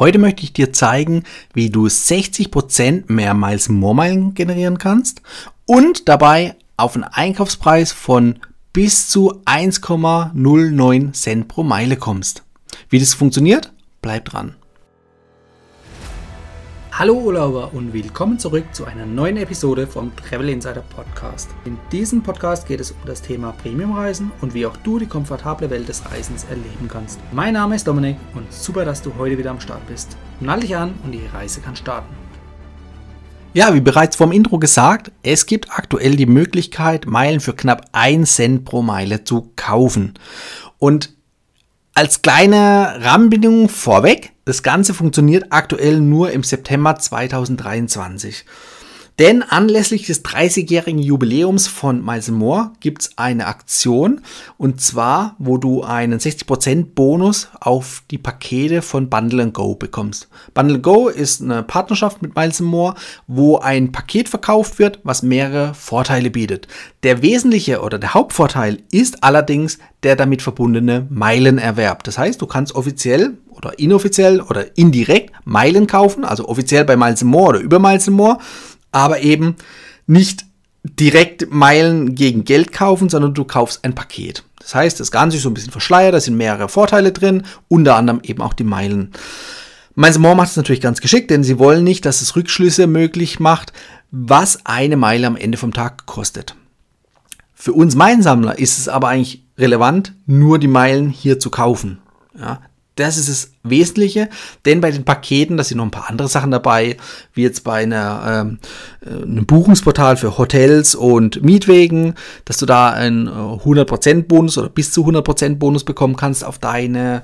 Heute 0.00 0.18
möchte 0.18 0.44
ich 0.44 0.54
dir 0.54 0.72
zeigen, 0.72 1.24
wie 1.52 1.68
du 1.68 1.84
60% 1.84 3.04
mehr 3.12 3.34
Miles 3.34 3.68
More 3.68 3.94
Meilen 3.94 4.32
generieren 4.32 4.78
kannst 4.78 5.20
und 5.66 6.08
dabei 6.08 6.56
auf 6.78 6.94
einen 6.94 7.04
Einkaufspreis 7.04 7.92
von 7.92 8.38
bis 8.72 9.10
zu 9.10 9.42
1,09 9.44 11.12
Cent 11.12 11.48
pro 11.48 11.64
Meile 11.64 11.96
kommst. 11.96 12.44
Wie 12.88 12.98
das 12.98 13.12
funktioniert? 13.12 13.72
Bleib 14.00 14.24
dran. 14.24 14.56
Hallo 17.00 17.14
Urlauber 17.14 17.72
und 17.72 17.94
willkommen 17.94 18.38
zurück 18.38 18.66
zu 18.74 18.84
einer 18.84 19.06
neuen 19.06 19.38
Episode 19.38 19.86
vom 19.86 20.14
Travel 20.16 20.50
Insider 20.50 20.82
Podcast. 20.82 21.48
In 21.64 21.78
diesem 21.90 22.22
Podcast 22.22 22.68
geht 22.68 22.78
es 22.78 22.90
um 22.90 22.98
das 23.06 23.22
Thema 23.22 23.52
Premiumreisen 23.52 24.30
und 24.42 24.52
wie 24.52 24.66
auch 24.66 24.76
du 24.76 24.98
die 24.98 25.06
komfortable 25.06 25.70
Welt 25.70 25.88
des 25.88 26.04
Reisens 26.04 26.44
erleben 26.44 26.88
kannst. 26.88 27.18
Mein 27.32 27.54
Name 27.54 27.76
ist 27.76 27.88
Dominik 27.88 28.18
und 28.34 28.52
super, 28.52 28.84
dass 28.84 29.00
du 29.00 29.14
heute 29.16 29.38
wieder 29.38 29.50
am 29.50 29.60
Start 29.60 29.80
bist. 29.86 30.14
Nall 30.40 30.60
dich 30.60 30.76
an 30.76 30.92
und 31.02 31.12
die 31.12 31.24
Reise 31.32 31.62
kann 31.62 31.74
starten. 31.74 32.14
Ja, 33.54 33.72
wie 33.72 33.80
bereits 33.80 34.14
vom 34.14 34.30
Intro 34.30 34.58
gesagt, 34.58 35.10
es 35.22 35.46
gibt 35.46 35.70
aktuell 35.70 36.16
die 36.16 36.26
Möglichkeit, 36.26 37.06
Meilen 37.06 37.40
für 37.40 37.54
knapp 37.54 37.86
1 37.92 38.34
Cent 38.34 38.66
pro 38.66 38.82
Meile 38.82 39.24
zu 39.24 39.52
kaufen. 39.56 40.18
Und 40.78 41.14
als 41.94 42.20
kleine 42.20 42.98
Rahmenbedingung 43.00 43.70
vorweg, 43.70 44.32
das 44.50 44.64
Ganze 44.64 44.94
funktioniert 44.94 45.46
aktuell 45.50 46.00
nur 46.00 46.32
im 46.32 46.42
September 46.42 46.96
2023. 46.96 48.44
Denn 49.20 49.42
anlässlich 49.42 50.06
des 50.06 50.24
30-jährigen 50.24 50.98
Jubiläums 50.98 51.68
von 51.68 52.04
Miles 52.04 52.30
More 52.32 52.72
gibt 52.80 53.02
es 53.02 53.10
eine 53.18 53.46
Aktion 53.46 54.22
und 54.56 54.80
zwar, 54.80 55.36
wo 55.38 55.56
du 55.56 55.84
einen 55.84 56.18
60% 56.18 56.94
Bonus 56.94 57.48
auf 57.60 58.02
die 58.10 58.18
Pakete 58.18 58.82
von 58.82 59.08
Bundle 59.08 59.52
Go 59.52 59.76
bekommst. 59.76 60.28
Bundle 60.52 60.80
Go 60.80 61.08
ist 61.08 61.42
eine 61.42 61.62
Partnerschaft 61.62 62.20
mit 62.20 62.34
Miles 62.34 62.60
More, 62.60 62.94
wo 63.28 63.58
ein 63.58 63.92
Paket 63.92 64.28
verkauft 64.28 64.80
wird, 64.80 64.98
was 65.04 65.22
mehrere 65.22 65.74
Vorteile 65.74 66.30
bietet. 66.30 66.66
Der 67.04 67.22
wesentliche 67.22 67.82
oder 67.82 68.00
der 68.00 68.14
Hauptvorteil 68.14 68.82
ist 68.90 69.22
allerdings 69.22 69.78
der 70.02 70.16
damit 70.16 70.40
verbundene 70.42 71.06
Meilenerwerb. 71.10 72.02
Das 72.04 72.16
heißt, 72.18 72.40
du 72.40 72.46
kannst 72.46 72.74
offiziell 72.74 73.36
oder 73.62 73.78
inoffiziell 73.78 74.40
oder 74.40 74.76
indirekt 74.76 75.34
Meilen 75.44 75.86
kaufen, 75.86 76.24
also 76.24 76.48
offiziell 76.48 76.84
bei 76.84 76.96
Miles 76.96 77.24
More 77.24 77.50
oder 77.50 77.60
über 77.60 77.78
Miles 77.78 78.08
More 78.08 78.38
aber 78.92 79.20
eben 79.20 79.56
nicht 80.06 80.44
direkt 80.82 81.52
Meilen 81.52 82.14
gegen 82.14 82.44
Geld 82.44 82.72
kaufen, 82.72 83.08
sondern 83.08 83.34
du 83.34 83.44
kaufst 83.44 83.84
ein 83.84 83.94
Paket. 83.94 84.44
Das 84.58 84.74
heißt, 84.74 85.00
das 85.00 85.10
Ganze 85.10 85.36
ist 85.36 85.42
so 85.42 85.50
ein 85.50 85.54
bisschen 85.54 85.72
verschleiert, 85.72 86.14
da 86.14 86.20
sind 86.20 86.36
mehrere 86.36 86.68
Vorteile 86.68 87.12
drin, 87.12 87.44
unter 87.68 87.96
anderem 87.96 88.20
eben 88.22 88.42
auch 88.42 88.54
die 88.54 88.64
Meilen. 88.64 89.12
Miles 89.94 90.18
More 90.18 90.36
macht 90.36 90.50
es 90.50 90.56
natürlich 90.56 90.80
ganz 90.80 91.00
geschickt, 91.00 91.30
denn 91.30 91.44
sie 91.44 91.58
wollen 91.58 91.84
nicht, 91.84 92.06
dass 92.06 92.22
es 92.22 92.36
Rückschlüsse 92.36 92.86
möglich 92.86 93.40
macht, 93.40 93.72
was 94.10 94.64
eine 94.64 94.96
Meile 94.96 95.26
am 95.26 95.36
Ende 95.36 95.58
vom 95.58 95.72
Tag 95.72 96.06
kostet. 96.06 96.54
Für 97.54 97.72
uns 97.72 97.94
Meilensammler 97.94 98.58
ist 98.58 98.78
es 98.78 98.88
aber 98.88 99.08
eigentlich 99.08 99.44
relevant, 99.58 100.14
nur 100.26 100.58
die 100.58 100.68
Meilen 100.68 101.10
hier 101.10 101.38
zu 101.38 101.50
kaufen. 101.50 101.98
Ja, 102.38 102.60
das 103.00 103.18
ist 103.18 103.28
das 103.28 103.52
Wesentliche, 103.62 104.28
denn 104.64 104.80
bei 104.80 104.90
den 104.90 105.04
Paketen, 105.04 105.56
da 105.56 105.64
sind 105.64 105.78
noch 105.78 105.84
ein 105.84 105.90
paar 105.90 106.08
andere 106.08 106.28
Sachen 106.28 106.50
dabei, 106.50 106.96
wie 107.34 107.42
jetzt 107.42 107.64
bei 107.64 107.82
einer, 107.82 108.46
ähm, 108.46 108.58
äh, 109.04 109.22
einem 109.22 109.46
Buchungsportal 109.46 110.16
für 110.16 110.38
Hotels 110.38 110.94
und 110.94 111.42
Mietwegen, 111.42 112.14
dass 112.44 112.58
du 112.58 112.66
da 112.66 112.90
einen 112.90 113.28
100% 113.28 114.22
Bonus 114.28 114.56
oder 114.56 114.68
bis 114.68 114.92
zu 114.92 115.04
100% 115.04 115.56
Bonus 115.56 115.84
bekommen 115.84 116.16
kannst 116.16 116.44
auf 116.44 116.58
deine 116.58 117.22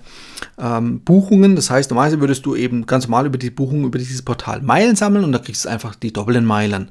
ähm, 0.59 1.01
Buchungen. 1.01 1.57
Das 1.57 1.71
heißt, 1.71 1.91
normalerweise 1.91 2.21
würdest 2.21 2.45
du 2.47 2.55
eben 2.55 2.87
ganz 2.87 3.07
normal 3.07 3.27
über 3.27 3.39
die 3.39 3.51
Buchung, 3.51 3.85
über 3.85 3.99
dieses 3.99 4.23
Portal 4.23 4.63
Meilen 4.63 4.97
sammeln 4.97 5.25
und 5.25 5.33
da 5.33 5.39
kriegst 5.39 5.65
du 5.65 5.69
einfach 5.69 5.95
die 5.95 6.13
doppelten 6.13 6.45
Meilen. 6.45 6.91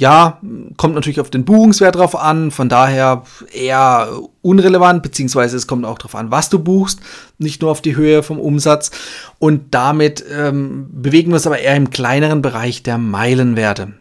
Ja, 0.00 0.38
kommt 0.76 0.94
natürlich 0.94 1.20
auf 1.20 1.28
den 1.28 1.44
Buchungswert 1.44 1.96
drauf 1.96 2.14
an, 2.14 2.52
von 2.52 2.68
daher 2.68 3.24
eher 3.52 4.08
unrelevant, 4.42 5.02
beziehungsweise 5.02 5.56
es 5.56 5.66
kommt 5.66 5.84
auch 5.84 5.98
darauf 5.98 6.14
an, 6.14 6.30
was 6.30 6.48
du 6.50 6.60
buchst, 6.60 7.00
nicht 7.38 7.62
nur 7.62 7.72
auf 7.72 7.82
die 7.82 7.96
Höhe 7.96 8.22
vom 8.22 8.38
Umsatz. 8.38 8.92
Und 9.40 9.74
damit 9.74 10.24
ähm, 10.32 10.86
bewegen 10.92 11.32
wir 11.32 11.34
uns 11.34 11.48
aber 11.48 11.58
eher 11.58 11.74
im 11.74 11.90
kleineren 11.90 12.42
Bereich 12.42 12.84
der 12.84 12.96
Meilenwerte. 12.96 13.94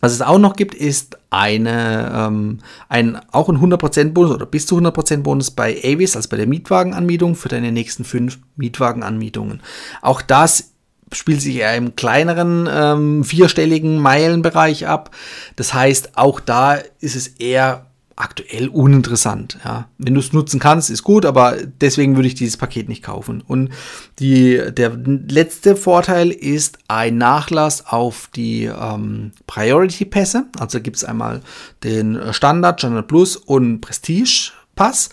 Was 0.00 0.12
es 0.12 0.20
auch 0.20 0.38
noch 0.40 0.56
gibt, 0.56 0.74
ist 0.74 1.16
eine, 1.30 2.12
ähm, 2.12 2.58
ein, 2.88 3.20
auch 3.30 3.48
ein 3.48 3.58
100% 3.58 4.10
Bonus 4.10 4.32
oder 4.32 4.46
bis 4.46 4.66
zu 4.66 4.76
100% 4.76 5.18
Bonus 5.18 5.52
bei 5.52 5.78
Avis, 5.78 6.16
also 6.16 6.28
bei 6.28 6.36
der 6.36 6.48
Mietwagenanmietung 6.48 7.36
für 7.36 7.48
deine 7.48 7.70
nächsten 7.70 8.04
fünf 8.04 8.40
Mietwagenanmietungen. 8.56 9.62
Auch 10.02 10.22
das 10.22 10.73
spielt 11.14 11.40
sich 11.40 11.56
eher 11.56 11.76
im 11.76 11.96
kleineren 11.96 12.68
ähm, 12.70 13.24
vierstelligen 13.24 13.98
Meilenbereich 13.98 14.86
ab. 14.86 15.10
Das 15.56 15.74
heißt, 15.74 16.16
auch 16.16 16.40
da 16.40 16.74
ist 17.00 17.16
es 17.16 17.28
eher 17.28 17.86
aktuell 18.16 18.68
uninteressant. 18.68 19.58
Ja. 19.64 19.88
Wenn 19.98 20.14
du 20.14 20.20
es 20.20 20.32
nutzen 20.32 20.60
kannst, 20.60 20.90
ist 20.90 21.02
gut, 21.02 21.26
aber 21.26 21.56
deswegen 21.80 22.14
würde 22.16 22.28
ich 22.28 22.34
dieses 22.34 22.56
Paket 22.56 22.88
nicht 22.88 23.02
kaufen. 23.02 23.42
Und 23.46 23.70
die, 24.18 24.60
der 24.70 24.92
letzte 24.96 25.74
Vorteil 25.74 26.30
ist 26.30 26.78
ein 26.86 27.18
Nachlass 27.18 27.86
auf 27.86 28.28
die 28.34 28.64
ähm, 28.64 29.32
Priority-Pässe. 29.46 30.46
Also 30.58 30.80
gibt 30.80 30.96
es 30.96 31.04
einmal 31.04 31.40
den 31.82 32.32
Standard, 32.32 32.80
Standard 32.80 33.08
Plus 33.08 33.36
und 33.36 33.80
Prestige-Pass. 33.80 35.10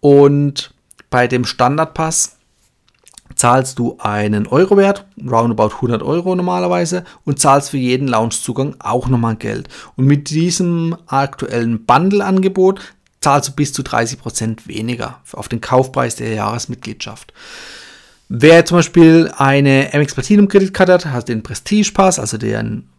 Und 0.00 0.74
bei 1.08 1.28
dem 1.28 1.44
Standardpass 1.44 2.36
zahlst 3.40 3.78
du 3.78 3.96
einen 3.98 4.46
Eurowert, 4.46 5.06
roundabout 5.18 5.76
100 5.76 6.02
Euro 6.02 6.34
normalerweise, 6.34 7.04
und 7.24 7.38
zahlst 7.38 7.70
für 7.70 7.78
jeden 7.78 8.06
Loungezugang 8.06 8.76
auch 8.80 9.08
nochmal 9.08 9.36
Geld. 9.36 9.70
Und 9.96 10.04
mit 10.04 10.28
diesem 10.28 10.94
aktuellen 11.06 11.86
Bundle-Angebot 11.86 12.82
zahlst 13.22 13.48
du 13.48 13.52
bis 13.52 13.72
zu 13.72 13.80
30% 13.80 14.66
weniger 14.66 15.20
auf 15.32 15.48
den 15.48 15.62
Kaufpreis 15.62 16.16
der 16.16 16.34
Jahresmitgliedschaft. 16.34 17.32
Wer 18.28 18.66
zum 18.66 18.76
Beispiel 18.76 19.32
eine 19.34 19.88
MX 19.94 20.12
Platinum 20.12 20.46
Kreditkarte 20.46 20.92
hat, 20.92 21.06
hat 21.06 21.28
den 21.30 21.42
Prestige 21.42 21.92
Pass, 21.94 22.18
also 22.18 22.36
den 22.36 22.90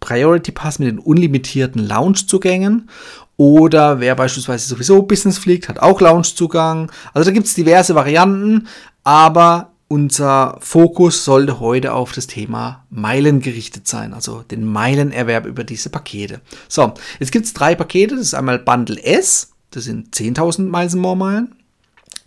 Priority 0.00 0.52
Pass 0.52 0.78
mit 0.78 0.88
den 0.88 1.00
unlimitierten 1.00 1.86
Loungezugängen. 1.86 2.88
Oder 3.36 4.00
wer 4.00 4.14
beispielsweise 4.14 4.66
sowieso 4.66 5.02
Business 5.02 5.36
fliegt, 5.36 5.68
hat 5.68 5.80
auch 5.80 6.00
Loungezugang. 6.00 6.90
Also 7.12 7.28
da 7.28 7.34
gibt 7.34 7.46
es 7.46 7.52
diverse 7.52 7.94
Varianten, 7.94 8.68
aber 9.04 9.71
unser 9.92 10.56
Fokus 10.60 11.22
sollte 11.22 11.60
heute 11.60 11.92
auf 11.92 12.12
das 12.12 12.26
Thema 12.26 12.86
Meilen 12.88 13.40
gerichtet 13.40 13.86
sein, 13.86 14.14
also 14.14 14.40
den 14.40 14.64
Meilenerwerb 14.64 15.44
über 15.44 15.64
diese 15.64 15.90
Pakete. 15.90 16.40
So, 16.66 16.94
jetzt 17.20 17.30
gibt 17.30 17.44
es 17.44 17.52
drei 17.52 17.74
Pakete. 17.74 18.16
Das 18.16 18.24
ist 18.24 18.34
einmal 18.34 18.58
Bundle 18.58 19.02
S, 19.04 19.52
das 19.70 19.84
sind 19.84 20.16
10.000 20.16 20.70
Miles 20.70 20.94
More 20.94 21.14
Meilen. 21.14 21.54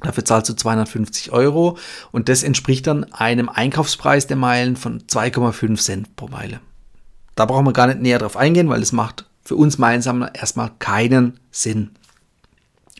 Dafür 0.03 0.23
zahlst 0.23 0.47
du 0.49 0.53
250 0.53 1.31
Euro 1.31 1.79
und 2.11 2.29
das 2.29 2.43
entspricht 2.43 2.85
dann 2.85 3.03
einem 3.13 3.49
Einkaufspreis 3.49 4.27
der 4.27 4.37
Meilen 4.37 4.75
von 4.75 5.01
2,5 5.01 5.77
Cent 5.77 6.15
pro 6.15 6.27
Meile. 6.27 6.59
Da 7.33 7.45
brauchen 7.45 7.65
wir 7.65 7.73
gar 7.73 7.87
nicht 7.87 7.99
näher 7.99 8.19
drauf 8.19 8.37
eingehen, 8.37 8.69
weil 8.69 8.83
es 8.83 8.91
macht 8.91 9.25
für 9.43 9.55
uns 9.55 9.79
Meilensammler 9.79 10.35
erstmal 10.35 10.69
keinen 10.77 11.39
Sinn. 11.49 11.95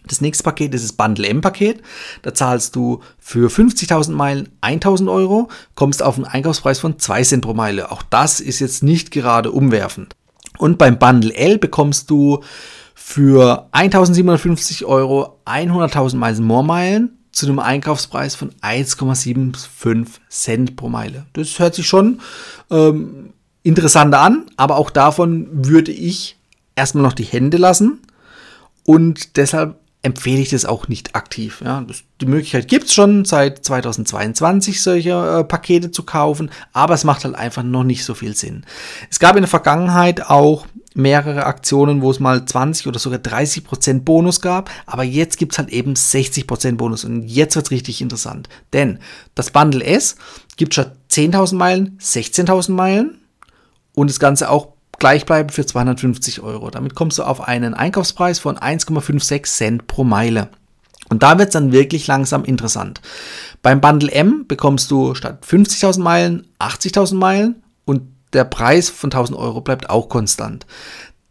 Das 0.07 0.21
nächste 0.21 0.43
Paket 0.43 0.73
ist 0.73 0.83
das 0.83 0.93
Bundle 0.93 1.27
M-Paket. 1.27 1.81
Da 2.21 2.33
zahlst 2.33 2.75
du 2.75 3.01
für 3.19 3.49
50.000 3.49 4.11
Meilen 4.11 4.49
1.000 4.61 5.11
Euro, 5.11 5.49
kommst 5.75 6.03
auf 6.03 6.15
einen 6.15 6.25
Einkaufspreis 6.25 6.79
von 6.79 6.99
2 6.99 7.23
Cent 7.23 7.41
pro 7.43 7.53
Meile. 7.53 7.91
Auch 7.91 8.03
das 8.03 8.39
ist 8.39 8.59
jetzt 8.59 8.83
nicht 8.83 9.11
gerade 9.11 9.51
umwerfend. 9.51 10.15
Und 10.57 10.77
beim 10.77 10.99
Bundle 10.99 11.33
L 11.35 11.57
bekommst 11.57 12.09
du 12.09 12.41
für 12.93 13.67
1.750 13.71 14.85
Euro 14.85 15.39
100.000 15.45 16.15
Meilen 16.15 16.43
More 16.43 16.63
Meilen 16.63 17.17
zu 17.31 17.45
einem 17.45 17.59
Einkaufspreis 17.59 18.35
von 18.35 18.51
1,75 18.61 20.07
Cent 20.29 20.75
pro 20.77 20.87
Meile. 20.87 21.25
Das 21.33 21.59
hört 21.59 21.75
sich 21.75 21.85
schon 21.85 22.21
ähm, 22.71 23.33
interessanter 23.63 24.21
an, 24.21 24.45
aber 24.55 24.77
auch 24.77 24.89
davon 24.89 25.49
würde 25.51 25.91
ich 25.91 26.37
erstmal 26.75 27.03
noch 27.03 27.13
die 27.13 27.23
Hände 27.23 27.57
lassen 27.57 27.99
und 28.85 29.35
deshalb 29.37 29.79
empfehle 30.05 30.41
ich 30.41 30.49
das 30.51 30.65
auch 30.65 30.87
nicht 30.87 31.15
aktiv. 31.15 31.61
Ja. 31.65 31.81
Das, 31.81 32.03
die 32.21 32.27
Möglichkeit 32.27 32.67
gibt 32.67 32.85
es 32.85 32.93
schon 32.93 33.25
seit 33.25 33.65
2022, 33.65 34.79
solche 34.81 35.09
äh, 35.09 35.43
Pakete 35.43 35.89
zu 35.89 36.03
kaufen, 36.03 36.51
aber 36.73 36.93
es 36.93 37.03
macht 37.03 37.25
halt 37.25 37.33
einfach 37.33 37.63
noch 37.63 37.83
nicht 37.83 38.05
so 38.05 38.13
viel 38.13 38.35
Sinn. 38.35 38.65
Es 39.09 39.19
gab 39.19 39.35
in 39.35 39.41
der 39.41 39.49
Vergangenheit 39.49 40.29
auch 40.29 40.67
mehrere 40.93 41.47
Aktionen, 41.47 42.03
wo 42.03 42.11
es 42.11 42.19
mal 42.19 42.45
20 42.45 42.85
oder 42.85 42.99
sogar 42.99 43.17
30 43.17 43.63
Prozent 43.63 44.05
Bonus 44.05 44.41
gab, 44.41 44.69
aber 44.85 45.03
jetzt 45.03 45.37
gibt 45.37 45.53
es 45.53 45.57
halt 45.57 45.69
eben 45.69 45.95
60 45.95 46.45
Prozent 46.45 46.77
Bonus 46.77 47.03
und 47.03 47.23
jetzt 47.23 47.55
wird 47.55 47.65
es 47.65 47.71
richtig 47.71 47.99
interessant. 47.99 48.47
Denn 48.73 48.99
das 49.33 49.49
Bundle 49.49 49.83
S 49.83 50.17
gibt 50.55 50.73
statt 50.73 50.95
10.000 51.09 51.55
Meilen 51.55 51.97
16.000 51.99 52.71
Meilen 52.73 53.21
und 53.95 54.09
das 54.09 54.19
Ganze 54.19 54.51
auch 54.51 54.74
gleich 54.99 55.25
bleiben 55.25 55.49
für 55.49 55.65
250 55.65 56.41
Euro. 56.41 56.69
Damit 56.69 56.95
kommst 56.95 57.17
du 57.17 57.23
auf 57.23 57.41
einen 57.41 57.73
Einkaufspreis 57.73 58.39
von 58.39 58.57
1,56 58.57 59.43
Cent 59.43 59.87
pro 59.87 60.03
Meile. 60.03 60.49
Und 61.09 61.23
da 61.23 61.37
wird 61.37 61.49
es 61.49 61.53
dann 61.53 61.71
wirklich 61.71 62.07
langsam 62.07 62.43
interessant. 62.43 63.01
Beim 63.61 63.81
Bundle 63.81 64.11
M 64.11 64.45
bekommst 64.47 64.89
du 64.89 65.13
statt 65.15 65.45
50.000 65.47 66.01
Meilen 66.01 66.47
80.000 66.59 67.15
Meilen 67.15 67.63
und 67.85 68.01
der 68.33 68.43
Preis 68.43 68.89
von 68.89 69.11
1000 69.11 69.37
Euro 69.37 69.61
bleibt 69.61 69.89
auch 69.89 70.09
konstant. 70.09 70.65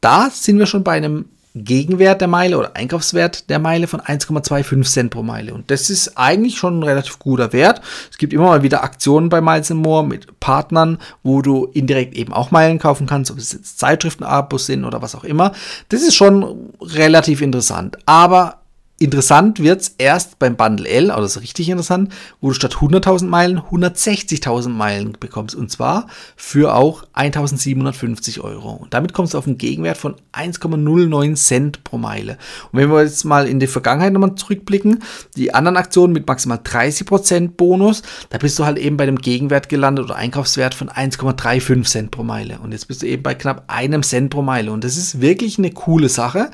Da 0.00 0.31
sind 0.31 0.58
wir 0.58 0.67
schon 0.67 0.84
bei 0.84 0.93
einem 0.93 1.26
Gegenwert 1.55 2.21
der 2.21 2.29
Meile 2.29 2.59
oder 2.59 2.75
Einkaufswert 2.75 3.49
der 3.49 3.61
Meile 3.61 3.87
von 3.87 4.01
1,25 4.01 4.83
Cent 4.83 5.11
pro 5.11 5.23
Meile. 5.23 5.55
Und 5.55 5.71
das 5.71 5.89
ist 5.89 6.19
eigentlich 6.19 6.59
schon 6.59 6.81
ein 6.81 6.83
relativ 6.83 7.21
guter 7.21 7.53
Wert. 7.53 7.81
Es 8.11 8.19
gibt 8.19 8.33
immer 8.33 8.47
mal 8.47 8.65
wieder 8.65 8.83
Aktionen 8.83 9.29
bei 9.29 9.41
Miles 9.41 9.71
More 9.71 10.05
mit 10.05 10.41
Partnern, 10.41 10.99
wo 11.23 11.43
du 11.43 11.67
indirekt 11.67 12.15
eben 12.15 12.33
auch 12.33 12.51
Meilen 12.51 12.81
kaufen 12.81 13.06
kannst, 13.06 13.31
ob 13.31 13.39
es 13.39 13.53
jetzt 13.53 13.79
Zeitschriften-Abos 13.79 14.67
sind 14.67 14.85
oder 14.85 15.01
was 15.01 15.15
auch 15.15 15.25
immer. 15.25 15.53
Das 15.91 16.03
ist 16.03 16.17
schon 16.17 16.73
relativ 16.81 17.41
interessant. 17.41 17.99
Aber 18.05 18.63
Interessant 19.05 19.61
wird 19.61 19.83
es 19.83 19.95
erst 19.99 20.39
beim 20.39 20.56
Bundle 20.56 20.89
L, 20.89 21.11
also 21.11 21.25
das 21.25 21.37
ist 21.37 21.43
richtig 21.43 21.69
interessant, 21.69 22.11
wo 22.41 22.49
du 22.49 22.55
statt 22.55 22.77
100.000 22.77 23.27
Meilen 23.27 23.59
160.000 23.59 24.71
Meilen 24.71 25.15
bekommst. 25.21 25.55
Und 25.55 25.71
zwar 25.71 26.06
für 26.37 26.75
auch 26.75 27.05
1.750 27.15 28.41
Euro. 28.41 28.71
Und 28.71 28.95
damit 28.95 29.12
kommst 29.12 29.35
du 29.35 29.39
auf 29.39 29.47
einen 29.47 29.59
Gegenwert 29.59 29.99
von 29.99 30.17
1,09 30.33 31.35
Cent 31.35 31.85
pro 31.85 31.99
Meile. 31.99 32.39
Und 32.73 32.79
wenn 32.79 32.91
wir 32.91 33.03
jetzt 33.03 33.27
mal 33.27 33.47
in 33.47 33.61
die 33.61 33.67
Vergangenheit 33.67 34.15
nochmal 34.15 34.37
zurückblicken, 34.37 35.03
die 35.37 35.53
anderen 35.53 35.77
Aktionen 35.77 36.15
mit 36.15 36.27
maximal 36.27 36.56
30% 36.56 37.51
Bonus, 37.59 38.01
da 38.31 38.39
bist 38.39 38.59
du 38.59 38.65
halt 38.65 38.79
eben 38.79 38.97
bei 38.97 39.05
dem 39.05 39.19
Gegenwert 39.19 39.69
gelandet 39.69 40.06
oder 40.06 40.17
Einkaufswert 40.17 40.75
von 40.75 40.89
1,35 40.89 41.83
Cent 41.85 42.11
pro 42.11 42.23
Meile. 42.23 42.59
Und 42.61 42.73
jetzt 42.73 42.89
bist 42.89 43.03
du 43.03 43.06
eben 43.06 43.23
bei 43.23 43.35
knapp 43.35 43.65
einem 43.67 44.03
Cent 44.03 44.31
pro 44.31 44.41
Meile. 44.41 44.73
Und 44.73 44.83
das 44.83 44.97
ist 44.97 45.21
wirklich 45.21 45.59
eine 45.59 45.73
coole 45.73 46.09
Sache. 46.09 46.51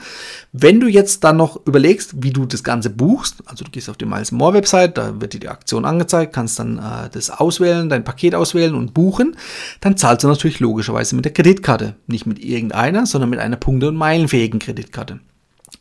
Wenn 0.51 0.81
du 0.81 0.89
jetzt 0.89 1.23
dann 1.23 1.37
noch 1.37 1.65
überlegst, 1.65 2.25
wie 2.25 2.33
du 2.33 2.40
das 2.47 2.65
Ganze 2.65 2.91
buchst, 2.91 3.43
also 3.47 3.65
du 3.65 3.71
gehst 3.71 3.89
auf 3.89 3.97
die 3.97 4.05
Miles 4.05 4.33
More 4.33 4.55
Website, 4.55 4.99
da 4.99 5.21
wird 5.21 5.33
dir 5.33 5.41
die 5.41 5.49
Aktion 5.49 5.85
angezeigt, 5.85 6.33
kannst 6.33 6.59
dann 6.59 6.79
äh, 6.79 7.09
das 7.11 7.31
auswählen, 7.31 7.89
dein 7.89 8.05
Paket 8.05 8.35
auswählen 8.35 8.75
und 8.75 8.95
buchen, 8.95 9.37
dann 9.81 9.97
zahlst 9.97 10.25
du 10.25 10.29
natürlich 10.29 10.61
logischerweise 10.61 11.17
mit 11.17 11.25
der 11.25 11.33
Kreditkarte. 11.33 11.97
Nicht 12.07 12.27
mit 12.27 12.43
irgendeiner, 12.43 13.07
sondern 13.07 13.31
mit 13.31 13.39
einer 13.39 13.57
punkte- 13.57 13.89
und 13.89 13.97
meilenfähigen 13.97 14.61
Kreditkarte. 14.61 15.21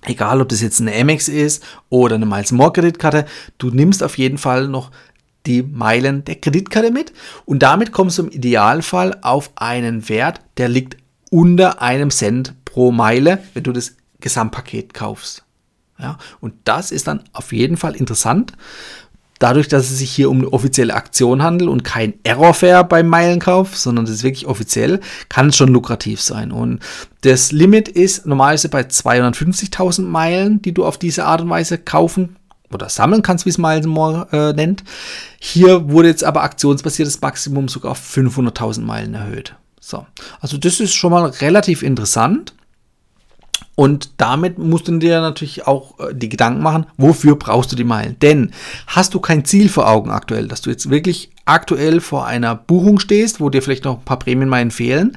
Egal, 0.04 0.42
ob 0.42 0.50
das 0.50 0.62
jetzt 0.62 0.80
eine 0.80 0.96
Amex 0.96 1.28
ist 1.28 1.64
oder 1.90 2.16
eine 2.16 2.26
Miles 2.26 2.52
More 2.52 2.72
Kreditkarte, 2.72 3.26
du 3.58 3.70
nimmst 3.70 4.04
auf 4.04 4.18
jeden 4.18 4.38
Fall 4.38 4.68
noch 4.68 4.92
die 5.46 5.64
Meilen 5.64 6.24
der 6.26 6.36
Kreditkarte 6.36 6.92
mit 6.92 7.14
und 7.46 7.64
damit 7.64 7.92
kommst 7.92 8.18
du 8.18 8.24
im 8.24 8.32
Idealfall 8.32 9.18
auf 9.22 9.52
einen 9.56 10.08
Wert, 10.10 10.42
der 10.58 10.70
liegt 10.70 10.98
unter 11.32 11.82
einem 11.82 12.12
Cent 12.12 12.54
pro 12.66 12.92
Meile, 12.92 13.40
wenn 13.54 13.64
du 13.64 13.72
das 13.72 13.96
Gesamtpaket 14.20 14.94
kaufst. 14.94 15.44
Ja, 16.00 16.18
und 16.40 16.54
das 16.64 16.92
ist 16.92 17.08
dann 17.08 17.24
auf 17.34 17.52
jeden 17.52 17.78
Fall 17.78 17.96
interessant. 17.96 18.54
Dadurch, 19.40 19.70
dass 19.70 19.90
es 19.90 20.00
sich 20.00 20.12
hier 20.12 20.30
um 20.30 20.40
eine 20.40 20.52
offizielle 20.52 20.94
Aktion 20.94 21.42
handelt 21.42 21.70
und 21.70 21.86
kein 21.86 22.14
Error-Fair 22.24 22.84
beim 22.84 23.08
Meilenkauf, 23.08 23.78
sondern 23.78 24.06
das 24.06 24.16
ist 24.16 24.24
wirklich 24.24 24.48
offiziell, 24.48 25.00
kann 25.30 25.48
es 25.48 25.56
schon 25.56 25.70
lukrativ 25.70 26.22
sein. 26.22 26.52
Und 26.52 26.82
das 27.22 27.54
Limit 27.54 27.88
ist 27.88 28.26
normalerweise 28.26 28.68
bei 28.68 28.82
250.000 28.82 30.02
Meilen, 30.02 30.62
die 30.62 30.74
du 30.74 30.86
auf 30.86 30.98
diese 30.98 31.24
Art 31.24 31.40
und 31.40 31.50
Weise 31.50 31.78
kaufen 31.78 32.36
oder 32.74 32.90
sammeln 32.90 33.22
kannst, 33.22 33.46
wie 33.46 33.50
es 33.50 33.58
Miles 33.58 33.88
äh, 34.34 34.54
nennt. 34.54 34.84
Hier 35.40 35.90
wurde 35.90 36.10
jetzt 36.10 36.26
aber 36.26 36.44
aktionsbasiertes 36.44 37.22
Maximum 37.22 37.70
sogar 37.70 37.92
auf 37.92 38.16
500.000 38.16 38.82
Meilen 38.82 39.14
erhöht. 39.14 39.56
So, 39.80 40.06
also 40.42 40.58
das 40.58 40.82
ist 40.82 40.94
schon 40.94 41.12
mal 41.12 41.26
relativ 41.26 41.82
interessant. 41.82 42.54
Und 43.80 44.10
damit 44.18 44.58
musst 44.58 44.90
du 44.90 44.98
dir 44.98 45.22
natürlich 45.22 45.66
auch 45.66 45.98
äh, 46.02 46.14
die 46.14 46.28
Gedanken 46.28 46.62
machen, 46.62 46.86
wofür 46.98 47.38
brauchst 47.38 47.72
du 47.72 47.78
die 47.78 47.86
Meilen? 47.86 48.18
Denn 48.22 48.52
hast 48.88 49.14
du 49.14 49.22
kein 49.22 49.46
Ziel 49.46 49.70
vor 49.70 49.88
Augen 49.88 50.12
aktuell, 50.12 50.50
dass 50.50 50.60
du 50.60 50.70
jetzt 50.70 50.90
wirklich 50.90 51.30
aktuell 51.46 52.02
vor 52.02 52.26
einer 52.26 52.56
Buchung 52.56 53.00
stehst, 53.00 53.40
wo 53.40 53.50
dir 53.50 53.62
vielleicht 53.62 53.86
noch 53.86 54.00
ein 54.00 54.04
paar 54.04 54.20
Prämienmeilen 54.20 54.72
fehlen, 54.72 55.16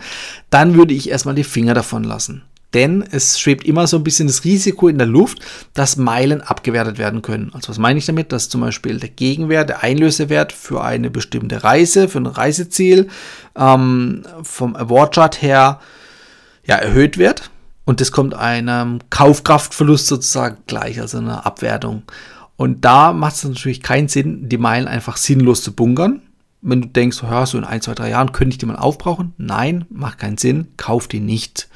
dann 0.50 0.76
würde 0.76 0.94
ich 0.94 1.10
erstmal 1.10 1.34
die 1.34 1.42
Finger 1.42 1.74
davon 1.74 2.04
lassen. 2.04 2.42
Denn 2.72 3.02
es 3.10 3.40
schwebt 3.40 3.66
immer 3.66 3.88
so 3.88 3.96
ein 3.96 4.04
bisschen 4.04 4.28
das 4.28 4.44
Risiko 4.44 4.86
in 4.86 4.98
der 4.98 5.08
Luft, 5.08 5.40
dass 5.74 5.96
Meilen 5.96 6.40
abgewertet 6.40 6.98
werden 6.98 7.20
können. 7.20 7.50
Also 7.54 7.70
was 7.70 7.78
meine 7.78 7.98
ich 7.98 8.06
damit? 8.06 8.30
Dass 8.30 8.48
zum 8.48 8.60
Beispiel 8.60 9.00
der 9.00 9.08
Gegenwert, 9.08 9.70
der 9.70 9.82
Einlösewert 9.82 10.52
für 10.52 10.84
eine 10.84 11.10
bestimmte 11.10 11.64
Reise, 11.64 12.08
für 12.08 12.20
ein 12.20 12.26
Reiseziel 12.26 13.08
ähm, 13.56 14.22
vom 14.44 14.76
Award 14.76 15.16
Chart 15.16 15.42
her 15.42 15.80
ja, 16.64 16.76
erhöht 16.76 17.18
wird 17.18 17.50
und 17.84 18.00
das 18.00 18.12
kommt 18.12 18.34
einem 18.34 19.00
Kaufkraftverlust 19.10 20.06
sozusagen 20.06 20.58
gleich, 20.66 21.00
also 21.00 21.18
einer 21.18 21.46
Abwertung. 21.46 22.02
Und 22.56 22.84
da 22.84 23.12
macht 23.12 23.36
es 23.36 23.44
natürlich 23.44 23.82
keinen 23.82 24.08
Sinn, 24.08 24.48
die 24.48 24.58
Meilen 24.58 24.86
einfach 24.86 25.16
sinnlos 25.16 25.62
zu 25.62 25.72
bunkern. 25.72 26.22
Wenn 26.60 26.82
du 26.82 26.88
denkst, 26.88 27.22
ja, 27.22 27.44
so 27.44 27.58
in 27.58 27.64
ein, 27.64 27.80
zwei, 27.80 27.94
drei 27.94 28.10
Jahren 28.10 28.30
könnte 28.30 28.54
ich 28.54 28.58
die 28.58 28.66
mal 28.66 28.76
aufbrauchen. 28.76 29.32
Nein, 29.36 29.84
macht 29.90 30.18
keinen 30.18 30.38
Sinn, 30.38 30.68
kauf 30.76 31.08
die 31.08 31.18
nicht. 31.18 31.68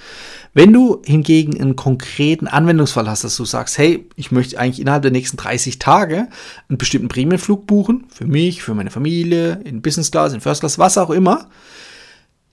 Wenn 0.54 0.72
du 0.72 1.02
hingegen 1.04 1.60
einen 1.60 1.74
konkreten 1.74 2.46
Anwendungsfall 2.46 3.10
hast, 3.10 3.24
dass 3.24 3.36
du 3.36 3.44
sagst, 3.44 3.76
hey, 3.78 4.08
ich 4.14 4.30
möchte 4.30 4.58
eigentlich 4.58 4.80
innerhalb 4.80 5.02
der 5.02 5.10
nächsten 5.10 5.36
30 5.36 5.80
Tage 5.80 6.28
einen 6.68 6.78
bestimmten 6.78 7.08
Prämienflug 7.08 7.66
buchen, 7.66 8.04
für 8.08 8.26
mich, 8.26 8.62
für 8.62 8.74
meine 8.74 8.90
Familie, 8.90 9.60
in 9.64 9.82
Business 9.82 10.12
Class, 10.12 10.32
in 10.32 10.40
First 10.40 10.60
Class, 10.60 10.78
was 10.78 10.96
auch 10.96 11.10
immer, 11.10 11.48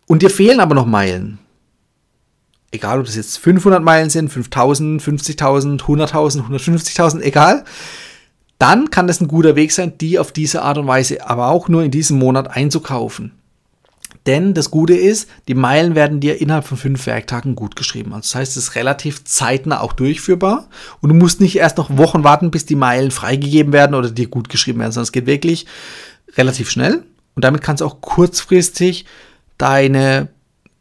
und 0.05 0.21
dir 0.21 0.29
fehlen 0.29 0.59
aber 0.59 0.75
noch 0.75 0.85
Meilen, 0.85 1.39
egal 2.73 2.99
ob 2.99 3.05
das 3.05 3.15
jetzt 3.15 3.37
500 3.37 3.81
Meilen 3.81 4.09
sind, 4.09 4.29
5000, 4.29 5.01
50.000, 5.01 5.81
100.000, 5.81 6.47
150.000, 6.47 7.21
egal, 7.21 7.63
dann 8.57 8.89
kann 8.89 9.07
das 9.07 9.21
ein 9.21 9.27
guter 9.27 9.55
Weg 9.55 9.71
sein, 9.71 9.97
die 9.99 10.19
auf 10.19 10.31
diese 10.31 10.63
Art 10.63 10.77
und 10.77 10.87
Weise 10.87 11.27
aber 11.27 11.49
auch 11.49 11.69
nur 11.69 11.83
in 11.83 11.91
diesem 11.91 12.17
Monat 12.17 12.49
einzukaufen. 12.49 13.33
Denn 14.25 14.53
das 14.53 14.71
Gute 14.71 14.93
ist, 14.93 15.29
die 15.49 15.53
Meilen 15.53 15.95
werden 15.95 16.21
dir 16.21 16.39
innerhalb 16.39 16.65
von 16.65 16.77
fünf 16.77 17.05
Werktagen 17.07 17.55
gut 17.55 17.75
geschrieben. 17.75 18.13
Also 18.13 18.21
das 18.21 18.35
heißt, 18.35 18.57
es 18.57 18.63
ist 18.69 18.75
relativ 18.75 19.25
zeitnah 19.25 19.81
auch 19.81 19.91
durchführbar 19.91 20.69
und 21.01 21.09
du 21.09 21.15
musst 21.15 21.41
nicht 21.41 21.57
erst 21.57 21.77
noch 21.77 21.97
Wochen 21.97 22.23
warten, 22.23 22.49
bis 22.49 22.65
die 22.65 22.75
Meilen 22.75 23.11
freigegeben 23.11 23.73
werden 23.73 23.95
oder 23.95 24.09
dir 24.09 24.27
gut 24.27 24.49
geschrieben 24.49 24.79
werden, 24.79 24.93
sondern 24.93 25.07
es 25.07 25.11
geht 25.11 25.25
wirklich 25.25 25.65
relativ 26.37 26.69
schnell 26.69 27.03
und 27.35 27.43
damit 27.43 27.61
kannst 27.61 27.81
du 27.81 27.85
auch 27.85 27.99
kurzfristig 27.99 29.05
deine 29.57 30.29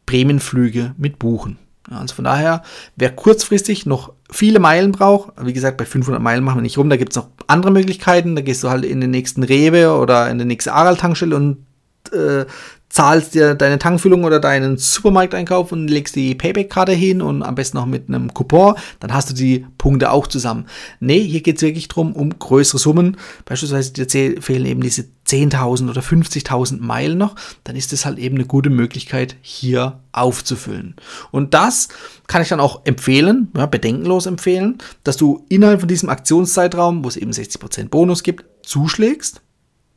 Prämienflüge 0.05 0.95
mit 0.97 1.19
buchen. 1.19 1.59
Also 1.89 2.15
von 2.15 2.23
daher, 2.23 2.63
wer 2.95 3.11
kurzfristig 3.11 3.85
noch 3.85 4.13
viele 4.31 4.59
Meilen 4.59 4.91
braucht, 4.91 5.33
wie 5.41 5.53
gesagt, 5.53 5.77
bei 5.77 5.85
500 5.85 6.21
Meilen 6.21 6.43
machen 6.43 6.57
wir 6.57 6.61
nicht 6.61 6.77
rum, 6.77 6.89
da 6.89 6.95
gibt 6.95 7.11
es 7.11 7.17
noch 7.17 7.27
andere 7.47 7.71
Möglichkeiten. 7.71 8.35
Da 8.35 8.41
gehst 8.41 8.63
du 8.63 8.69
halt 8.69 8.85
in 8.85 9.01
den 9.01 9.11
nächsten 9.11 9.43
Rewe 9.43 9.95
oder 9.95 10.29
in 10.29 10.39
die 10.39 10.45
nächste 10.45 10.73
Aral-Tankstelle 10.73 11.35
und 11.35 11.65
äh, 12.11 12.45
zahlst 12.93 13.33
dir 13.33 13.55
deine 13.55 13.79
Tankfüllung 13.79 14.23
oder 14.23 14.39
deinen 14.39 14.77
Supermarkteinkauf 14.77 15.71
und 15.71 15.87
legst 15.87 16.15
die 16.15 16.35
Payback-Karte 16.35 16.91
hin 16.91 17.23
und 17.23 17.41
am 17.41 17.55
besten 17.55 17.77
noch 17.77 17.87
mit 17.87 18.07
einem 18.07 18.31
Coupon, 18.35 18.75
dann 18.99 19.15
hast 19.15 19.31
du 19.31 19.33
die 19.33 19.65
Punkte 19.79 20.11
auch 20.11 20.27
zusammen. 20.27 20.67
Nee, 20.99 21.19
hier 21.19 21.41
geht 21.41 21.55
es 21.55 21.63
wirklich 21.63 21.87
darum, 21.87 22.13
um 22.13 22.37
größere 22.37 22.77
Summen. 22.77 23.17
Beispielsweise 23.45 23.93
dir 23.93 24.39
fehlen 24.43 24.67
eben 24.67 24.81
diese 24.81 25.05
10.000 25.27 25.89
oder 25.89 26.01
50.000 26.01 26.81
Meilen 26.81 27.17
noch, 27.17 27.35
dann 27.63 27.75
ist 27.75 27.93
das 27.93 28.05
halt 28.05 28.19
eben 28.19 28.35
eine 28.35 28.45
gute 28.45 28.69
Möglichkeit, 28.69 29.37
hier 29.41 29.99
aufzufüllen. 30.11 30.95
Und 31.31 31.55
das 31.55 31.87
kann 32.27 32.43
ich 32.43 32.49
dann 32.49 32.59
auch 32.59 32.85
empfehlen, 32.85 33.47
ja, 33.57 33.65
bedenkenlos 33.65 34.27
empfehlen, 34.27 34.77
dass 35.03 35.17
du 35.17 35.47
innerhalb 35.49 35.79
von 35.79 35.89
diesem 35.89 36.09
Aktionszeitraum, 36.09 37.03
wo 37.03 37.07
es 37.07 37.17
eben 37.17 37.31
60% 37.31 37.89
Bonus 37.89 38.21
gibt, 38.21 38.45
zuschlägst, 38.61 39.41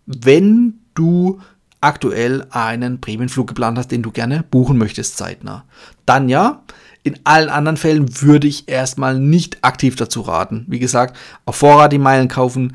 wenn 0.06 0.78
du 0.94 1.40
aktuell 1.86 2.44
einen 2.50 3.00
Prämienflug 3.00 3.46
geplant 3.46 3.78
hast, 3.78 3.92
den 3.92 4.02
du 4.02 4.10
gerne 4.10 4.44
buchen 4.50 4.76
möchtest 4.76 5.16
zeitnah. 5.16 5.64
Dann 6.04 6.28
ja, 6.28 6.64
in 7.04 7.18
allen 7.22 7.48
anderen 7.48 7.76
Fällen 7.76 8.20
würde 8.22 8.48
ich 8.48 8.68
erstmal 8.68 9.18
nicht 9.18 9.58
aktiv 9.62 9.94
dazu 9.94 10.22
raten. 10.22 10.64
Wie 10.66 10.80
gesagt, 10.80 11.16
auf 11.44 11.54
Vorrat 11.56 11.92
die 11.92 11.98
Meilen 11.98 12.26
kaufen 12.26 12.72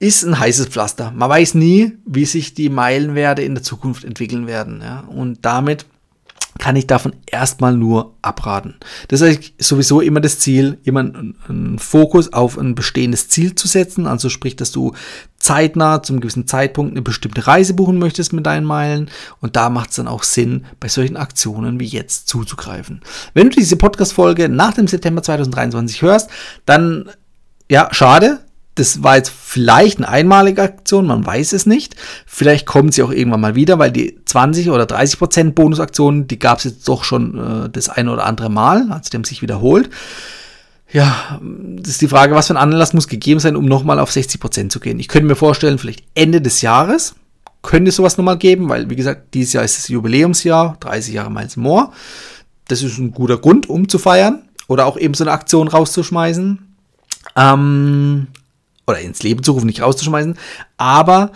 ist 0.00 0.24
ein 0.24 0.38
heißes 0.38 0.66
Pflaster. 0.66 1.12
Man 1.12 1.28
weiß 1.28 1.54
nie, 1.54 1.92
wie 2.06 2.24
sich 2.24 2.54
die 2.54 2.70
Meilenwerte 2.70 3.42
in 3.42 3.54
der 3.54 3.62
Zukunft 3.62 4.02
entwickeln 4.02 4.46
werden. 4.46 4.80
Ja? 4.82 5.00
Und 5.00 5.44
damit 5.44 5.86
kann 6.60 6.76
ich 6.76 6.86
davon 6.86 7.16
erstmal 7.26 7.74
nur 7.74 8.14
abraten. 8.22 8.74
Das 9.08 9.22
ist 9.22 9.54
sowieso 9.58 10.00
immer 10.00 10.20
das 10.20 10.38
Ziel, 10.38 10.78
immer 10.84 11.00
einen 11.00 11.78
Fokus 11.78 12.32
auf 12.32 12.58
ein 12.58 12.74
bestehendes 12.74 13.28
Ziel 13.30 13.54
zu 13.54 13.66
setzen. 13.66 14.06
Also 14.06 14.28
sprich, 14.28 14.56
dass 14.56 14.70
du 14.70 14.92
zeitnah 15.38 16.02
zum 16.02 16.20
gewissen 16.20 16.46
Zeitpunkt 16.46 16.92
eine 16.92 17.02
bestimmte 17.02 17.46
Reise 17.46 17.72
buchen 17.72 17.98
möchtest 17.98 18.34
mit 18.34 18.44
deinen 18.44 18.66
Meilen. 18.66 19.10
Und 19.40 19.56
da 19.56 19.70
macht 19.70 19.90
es 19.90 19.96
dann 19.96 20.06
auch 20.06 20.22
Sinn, 20.22 20.66
bei 20.78 20.88
solchen 20.88 21.16
Aktionen 21.16 21.80
wie 21.80 21.86
jetzt 21.86 22.28
zuzugreifen. 22.28 23.00
Wenn 23.32 23.48
du 23.48 23.56
diese 23.56 23.76
Podcast-Folge 23.76 24.50
nach 24.50 24.74
dem 24.74 24.86
September 24.86 25.22
2023 25.22 26.02
hörst, 26.02 26.30
dann 26.66 27.10
ja, 27.70 27.88
schade, 27.92 28.40
das 28.80 29.02
war 29.02 29.16
jetzt 29.16 29.30
vielleicht 29.30 29.98
eine 29.98 30.08
einmalige 30.08 30.62
Aktion, 30.62 31.06
man 31.06 31.24
weiß 31.24 31.52
es 31.52 31.66
nicht. 31.66 31.96
Vielleicht 32.26 32.66
kommt 32.66 32.94
sie 32.94 33.02
auch 33.02 33.12
irgendwann 33.12 33.42
mal 33.42 33.54
wieder, 33.54 33.78
weil 33.78 33.92
die 33.92 34.18
20 34.24 34.70
oder 34.70 34.86
30 34.86 35.18
Prozent 35.18 35.54
Bonusaktionen, 35.54 36.26
die 36.26 36.38
gab 36.38 36.58
es 36.58 36.64
jetzt 36.64 36.88
doch 36.88 37.04
schon 37.04 37.66
äh, 37.66 37.68
das 37.68 37.90
eine 37.90 38.10
oder 38.10 38.24
andere 38.24 38.48
Mal, 38.48 38.86
die 38.86 39.16
haben 39.16 39.24
sich 39.24 39.42
wiederholt. 39.42 39.90
ja, 40.90 41.38
das 41.76 41.90
ist 41.90 42.00
die 42.00 42.08
Frage, 42.08 42.34
was 42.34 42.46
für 42.46 42.54
ein 42.54 42.56
Anlass 42.56 42.94
muss 42.94 43.06
gegeben 43.06 43.38
sein, 43.38 43.54
um 43.54 43.66
nochmal 43.66 43.98
auf 43.98 44.10
60 44.10 44.40
Prozent 44.40 44.72
zu 44.72 44.80
gehen. 44.80 44.98
Ich 44.98 45.08
könnte 45.08 45.28
mir 45.28 45.36
vorstellen, 45.36 45.78
vielleicht 45.78 46.02
Ende 46.14 46.40
des 46.40 46.62
Jahres 46.62 47.14
könnte 47.60 47.92
sowas 47.92 48.16
nochmal 48.16 48.38
geben, 48.38 48.70
weil, 48.70 48.88
wie 48.88 48.96
gesagt, 48.96 49.34
dieses 49.34 49.52
Jahr 49.52 49.64
ist 49.64 49.76
das 49.76 49.88
Jubiläumsjahr, 49.88 50.78
30 50.80 51.12
Jahre 51.12 51.30
Miles 51.30 51.58
More. 51.58 51.90
Das 52.66 52.82
ist 52.82 52.96
ein 52.96 53.12
guter 53.12 53.36
Grund, 53.36 53.68
um 53.68 53.90
zu 53.90 53.98
feiern 53.98 54.48
oder 54.68 54.86
auch 54.86 54.96
eben 54.96 55.12
so 55.12 55.24
eine 55.24 55.32
Aktion 55.32 55.68
rauszuschmeißen. 55.68 56.58
Ähm, 57.36 58.28
oder 58.90 59.00
ins 59.00 59.22
Leben 59.22 59.42
zu 59.42 59.52
rufen, 59.52 59.66
nicht 59.66 59.82
rauszuschmeißen. 59.82 60.36
Aber 60.76 61.32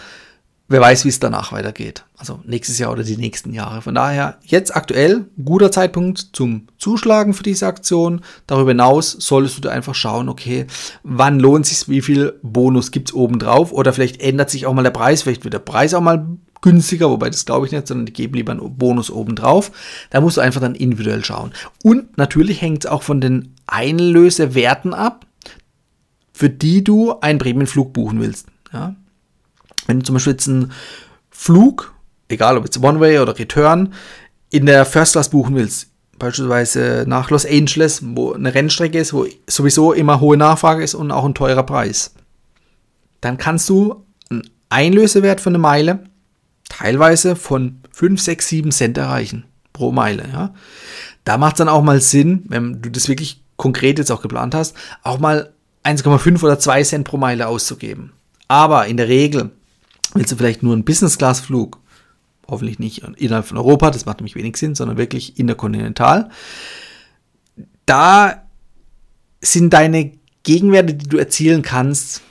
wer 0.69 0.81
weiß, 0.81 1.05
wie 1.05 1.09
es 1.09 1.21
danach 1.21 1.53
weitergeht. 1.53 2.05
Also 2.17 2.41
nächstes 2.45 2.79
Jahr 2.79 2.93
oder 2.93 3.05
die 3.05 3.17
nächsten 3.17 3.53
Jahre. 3.53 3.83
Von 3.83 3.95
daher 3.95 4.39
jetzt 4.45 4.75
aktuell 4.75 5.27
guter 5.45 5.71
Zeitpunkt 5.71 6.31
zum 6.33 6.69
Zuschlagen 6.79 7.35
für 7.35 7.43
diese 7.43 7.67
Aktion. 7.67 8.23
Darüber 8.47 8.71
hinaus 8.71 9.13
solltest 9.13 9.57
du 9.57 9.61
da 9.61 9.71
einfach 9.71 9.95
schauen, 9.95 10.29
okay, 10.29 10.67
wann 11.03 11.39
lohnt 11.39 11.67
sich 11.67 11.89
wie 11.89 12.03
viel 12.03 12.39
Bonus 12.43 12.91
gibt 12.91 13.11
es 13.11 13.15
obendrauf 13.15 13.73
oder 13.73 13.93
vielleicht 13.93 14.21
ändert 14.23 14.51
sich 14.51 14.67
auch 14.67 14.73
mal 14.73 14.83
der 14.83 14.91
Preis, 14.91 15.23
vielleicht 15.23 15.45
wird 15.45 15.55
der 15.55 15.59
Preis 15.59 15.93
auch 15.93 16.01
mal 16.01 16.27
günstiger, 16.63 17.11
wobei 17.11 17.29
das 17.29 17.45
glaube 17.45 17.67
ich 17.67 17.73
nicht, 17.73 17.87
sondern 17.87 18.07
die 18.07 18.13
geben 18.15 18.35
lieber 18.35 18.53
einen 18.53 18.79
Bonus 18.79 19.11
obendrauf. 19.11 19.71
Da 20.09 20.23
musst 20.23 20.39
du 20.39 20.41
einfach 20.41 20.63
dann 20.63 20.75
individuell 20.75 21.23
schauen. 21.23 21.53
Und 21.83 22.17
natürlich 22.17 22.63
hängt 22.63 22.85
es 22.85 22.91
auch 22.91 23.03
von 23.03 23.21
den 23.21 23.55
Einlösewerten 23.67 24.95
ab, 24.95 25.27
für 26.35 26.51
die 26.51 26.85
du 26.85 27.19
einen 27.21 27.39
Prämienflug 27.39 27.93
buchen 27.93 28.21
willst. 28.21 28.49
Ja? 28.73 28.95
Wenn 29.87 30.01
du 30.01 30.05
zum 30.05 30.15
Beispiel 30.15 30.33
jetzt 30.33 30.49
einen 30.49 30.73
Flug, 31.31 31.95
egal 32.29 32.59
ob 32.59 32.65
jetzt 32.65 32.83
One-Way 32.83 33.21
oder 33.21 33.39
Return, 33.39 33.95
in 34.51 34.67
der 34.67 34.85
First 34.85 35.13
Class 35.13 35.31
buchen 35.31 35.55
willst, 35.55 35.91
beispielsweise 36.19 37.05
nach 37.07 37.31
Los 37.31 37.47
Angeles, 37.47 38.03
wo 38.03 38.33
eine 38.33 38.53
Rennstrecke 38.53 38.99
ist, 38.99 39.15
wo 39.15 39.27
sowieso 39.47 39.93
immer 39.93 40.21
hohe 40.21 40.37
Nachfrage 40.37 40.83
ist 40.83 40.95
und 40.95 41.13
auch 41.13 41.25
ein 41.25 41.35
teurer 41.35 41.63
Preis, 41.63 42.15
dann 43.21 43.39
kannst 43.39 43.69
du 43.69 44.05
einen 44.29 44.43
Einlösewert 44.69 45.41
von 45.41 45.53
einer 45.53 45.63
Meile 45.63 46.05
teilweise 46.69 47.37
von 47.37 47.81
5, 47.93 48.21
6, 48.21 48.49
7 48.49 48.73
Cent 48.73 48.99
erreichen 48.99 49.45
pro 49.73 49.93
Meile. 49.93 50.25
Ja. 50.33 50.55
Da 51.25 51.39
macht 51.39 51.55
es 51.55 51.59
dann 51.59 51.69
auch 51.69 51.83
mal 51.83 52.01
Sinn, 52.01 52.45
wenn 52.49 52.83
du 52.83 52.91
das 52.91 53.09
wirklich 53.09 53.43
konkret 53.57 53.99
jetzt 53.99 54.11
auch 54.11 54.23
geplant 54.23 54.55
hast, 54.55 54.77
auch 55.03 55.19
mal 55.19 55.54
1,5 55.85 56.43
oder 56.43 56.59
2 56.59 56.83
Cent 56.83 57.07
pro 57.07 57.17
Meile 57.17 57.47
auszugeben. 57.47 58.13
Aber 58.49 58.87
in 58.87 58.97
der 58.97 59.09
Regel 59.09 59.51
willst 60.15 60.33
du 60.33 60.37
vielleicht 60.37 60.63
nur 60.63 60.73
einen 60.73 60.85
Business-Class-Flug, 60.85 61.79
hoffentlich 62.49 62.79
nicht 62.79 63.03
innerhalb 63.17 63.47
von 63.47 63.59
Europa, 63.59 63.91
das 63.91 64.07
macht 64.07 64.19
nämlich 64.19 64.35
wenig 64.35 64.57
Sinn, 64.57 64.75
sondern 64.75 64.97
wirklich 64.97 65.39
interkontinental. 65.39 66.31
Da 67.87 68.43
sind 69.41 69.73
deine 69.73 70.13
Gegenwerte, 70.43 70.95
die 70.95 71.09
du 71.09 71.19
erzielen 71.19 71.63
kannst, 71.63 72.23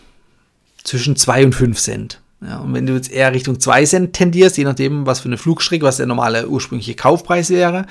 zwischen 0.84 1.16
2 1.16 1.46
und 1.46 1.56
5 1.56 1.80
Cent. 1.80 2.22
Ja, 2.42 2.58
und 2.60 2.74
wenn 2.74 2.86
du 2.86 2.94
jetzt 2.94 3.12
eher 3.12 3.34
Richtung 3.34 3.60
2 3.60 3.86
Cent 3.86 4.14
tendierst, 4.14 4.58
je 4.58 4.66
nachdem, 4.66 5.06
was 5.06 5.22
für 5.22 5.30
eine 5.30 5.38
Flugstrecke, 5.38 5.86
was 5.86 5.98
der 5.98 6.08
normale 6.08 6.50
ursprüngliche 6.50 6.96
Kaufpreis 6.96 7.50
wäre, 7.50 7.86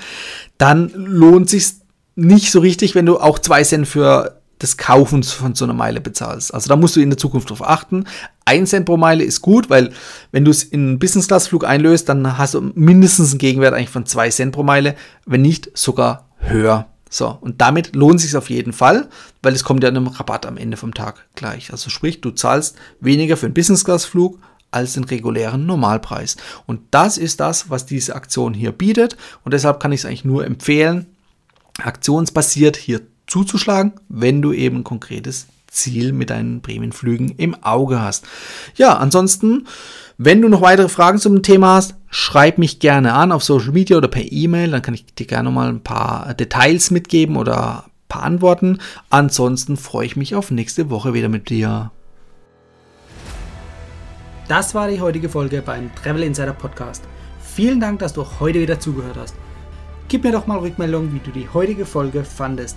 dann 0.59 0.91
lohnt 0.95 1.49
sich 1.49 1.73
nicht 2.17 2.51
so 2.53 2.61
richtig, 2.61 2.95
wenn 2.95 3.07
du 3.07 3.19
auch 3.19 3.39
2 3.39 3.65
Cent 3.65 3.89
für 3.89 4.42
des 4.63 4.77
Kaufens 4.77 5.33
von 5.33 5.55
so 5.55 5.65
einer 5.65 5.75
Meile 5.75 6.01
bezahlst. 6.01 6.55
Also 6.55 6.69
da 6.69 6.77
musst 6.77 6.97
du 6.97 7.01
in 7.01 7.11
der 7.11 7.19
Zukunft 7.19 7.51
darauf 7.51 7.69
achten. 7.69 8.05
Ein 8.45 8.67
Cent 8.67 8.87
pro 8.87 8.97
Meile 8.97 9.25
ist 9.25 9.41
gut, 9.43 9.69
weil 9.69 9.91
wenn 10.31 10.45
du 10.45 10.51
es 10.51 10.63
in 10.63 10.89
einen 10.89 10.99
Business-Class-Flug 10.99 11.65
einlöst, 11.65 12.09
dann 12.09 12.39
hast 12.39 12.55
du 12.55 12.73
mindestens 12.75 13.31
einen 13.31 13.39
Gegenwert 13.39 13.75
eigentlich 13.75 13.91
von 13.91 14.07
zwei 14.07 14.31
Cent 14.31 14.53
pro 14.53 14.63
Meile, 14.63 14.95
wenn 15.27 15.43
nicht 15.43 15.77
sogar 15.77 16.29
höher. 16.39 16.87
So, 17.11 17.37
und 17.41 17.61
damit 17.61 17.95
lohnt 17.95 18.17
es 18.17 18.23
sich 18.23 18.37
auf 18.37 18.49
jeden 18.49 18.73
Fall, 18.73 19.09
weil 19.43 19.53
es 19.53 19.65
kommt 19.65 19.83
ja 19.83 19.91
einem 19.91 20.07
Rabatt 20.07 20.47
am 20.47 20.57
Ende 20.57 20.79
vom 20.79 20.95
Tag 20.95 21.27
gleich. 21.35 21.71
Also 21.71 21.91
sprich, 21.91 22.23
du 22.23 22.31
zahlst 22.31 22.77
weniger 23.01 23.37
für 23.37 23.47
einen 23.47 23.55
Business-Class-Flug 23.55 24.39
als 24.71 24.95
den 24.95 25.05
regulären 25.05 25.67
Normalpreis. 25.67 26.37
Und 26.67 26.81
das 26.91 27.19
ist 27.19 27.41
das, 27.41 27.69
was 27.69 27.85
diese 27.85 28.17
Aktion 28.17 28.55
hier 28.55 28.73
bietet. 28.73 29.19
Und 29.45 29.53
deshalb 29.53 29.79
kann 29.79 29.93
ich 29.93 30.01
es 30.01 30.07
eigentlich 30.07 30.25
nur 30.25 30.47
empfehlen, 30.47 31.07
aktionsbasiert 31.79 32.77
hier 32.77 33.03
zuzuschlagen, 33.33 33.95
wenn 34.11 34.43
du 34.43 34.53
eben 34.53 34.79
ein 34.79 34.85
konkretes 34.85 35.47
Ziel 35.67 36.13
mit 36.13 36.29
deinen 36.29 36.61
Prämienflügen 36.61 37.31
im 37.39 37.55
Auge 37.63 37.99
hast. 37.99 38.27
Ja, 38.77 38.99
ansonsten, 38.99 39.67
wenn 40.19 40.43
du 40.43 40.51
noch 40.51 40.61
weitere 40.61 40.91
Fragen 40.91 41.17
zum 41.17 41.43
Thema 41.43 41.77
hast, 41.77 41.95
schreib 42.11 42.59
mich 42.59 42.79
gerne 42.79 43.15
an 43.15 43.33
auf 43.33 43.43
Social 43.43 43.73
Media 43.73 43.97
oder 43.97 44.09
per 44.09 44.31
E-Mail, 44.31 44.71
dann 44.71 44.83
kann 44.83 44.93
ich 44.93 45.07
dir 45.15 45.27
gerne 45.27 45.51
mal 45.51 45.71
ein 45.71 45.83
paar 45.83 46.35
Details 46.35 46.91
mitgeben 46.91 47.39
oder 47.39 47.85
ein 47.85 47.91
paar 48.09 48.25
Antworten. 48.25 48.81
Ansonsten 49.09 49.79
freue 49.79 50.05
ich 50.05 50.15
mich 50.15 50.35
auf 50.35 50.51
nächste 50.51 50.91
Woche 50.91 51.15
wieder 51.15 51.31
mit 51.31 51.49
dir. 51.49 51.91
Das 54.47 54.75
war 54.75 54.89
die 54.89 55.01
heutige 55.01 55.31
Folge 55.31 55.63
beim 55.63 55.91
Travel 55.95 56.25
Insider 56.25 56.53
Podcast. 56.53 57.03
Vielen 57.41 57.81
Dank, 57.81 58.01
dass 58.01 58.13
du 58.13 58.27
heute 58.41 58.61
wieder 58.61 58.79
zugehört 58.79 59.17
hast. 59.17 59.35
Gib 60.09 60.25
mir 60.25 60.33
doch 60.33 60.47
mal 60.47 60.59
Rückmeldung, 60.59 61.15
wie 61.15 61.21
du 61.21 61.31
die 61.31 61.49
heutige 61.49 61.87
Folge 61.87 62.25
fandest. 62.25 62.77